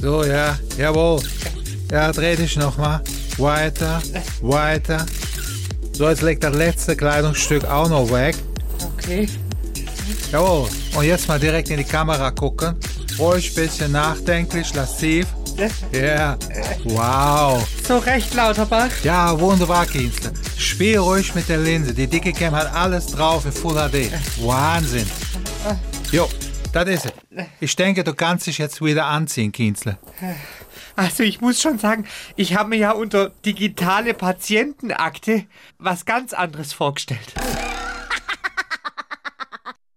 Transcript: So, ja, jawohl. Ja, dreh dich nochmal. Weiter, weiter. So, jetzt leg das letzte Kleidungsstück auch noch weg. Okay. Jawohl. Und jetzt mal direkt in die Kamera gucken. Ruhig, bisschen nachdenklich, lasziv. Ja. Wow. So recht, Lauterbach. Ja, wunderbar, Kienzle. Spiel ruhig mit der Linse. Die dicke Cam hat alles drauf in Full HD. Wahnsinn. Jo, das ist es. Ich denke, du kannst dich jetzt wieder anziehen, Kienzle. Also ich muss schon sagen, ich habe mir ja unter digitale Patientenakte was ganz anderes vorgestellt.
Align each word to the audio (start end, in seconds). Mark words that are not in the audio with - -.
So, 0.00 0.24
ja, 0.24 0.58
jawohl. 0.76 1.22
Ja, 1.90 2.12
dreh 2.12 2.36
dich 2.36 2.56
nochmal. 2.56 3.00
Weiter, 3.38 4.02
weiter. 4.40 5.06
So, 5.92 6.08
jetzt 6.08 6.22
leg 6.22 6.40
das 6.40 6.54
letzte 6.54 6.96
Kleidungsstück 6.96 7.64
auch 7.64 7.88
noch 7.88 8.10
weg. 8.10 8.36
Okay. 8.96 9.28
Jawohl. 10.32 10.68
Und 10.94 11.04
jetzt 11.04 11.28
mal 11.28 11.38
direkt 11.38 11.70
in 11.70 11.78
die 11.78 11.84
Kamera 11.84 12.30
gucken. 12.30 12.74
Ruhig, 13.18 13.54
bisschen 13.54 13.92
nachdenklich, 13.92 14.74
lasziv. 14.74 15.26
Ja. 15.92 16.36
Wow. 16.84 17.66
So 17.86 17.98
recht, 17.98 18.34
Lauterbach. 18.34 18.90
Ja, 19.02 19.38
wunderbar, 19.40 19.86
Kienzle. 19.86 20.32
Spiel 20.56 20.98
ruhig 20.98 21.34
mit 21.34 21.48
der 21.48 21.58
Linse. 21.58 21.94
Die 21.94 22.06
dicke 22.06 22.32
Cam 22.32 22.54
hat 22.54 22.74
alles 22.74 23.06
drauf 23.06 23.46
in 23.46 23.52
Full 23.52 23.74
HD. 23.74 24.10
Wahnsinn. 24.44 25.06
Jo, 26.12 26.28
das 26.76 26.88
ist 26.88 27.06
es. 27.06 27.46
Ich 27.60 27.76
denke, 27.76 28.04
du 28.04 28.14
kannst 28.14 28.46
dich 28.46 28.58
jetzt 28.58 28.82
wieder 28.82 29.06
anziehen, 29.06 29.52
Kienzle. 29.52 29.98
Also 30.94 31.22
ich 31.22 31.40
muss 31.40 31.60
schon 31.60 31.78
sagen, 31.78 32.06
ich 32.36 32.54
habe 32.54 32.70
mir 32.70 32.76
ja 32.76 32.92
unter 32.92 33.30
digitale 33.44 34.14
Patientenakte 34.14 35.46
was 35.78 36.04
ganz 36.04 36.32
anderes 36.32 36.72
vorgestellt. 36.72 37.34